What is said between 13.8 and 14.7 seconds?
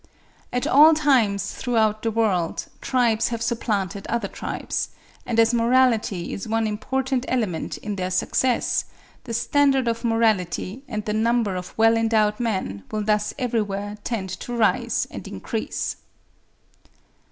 tend to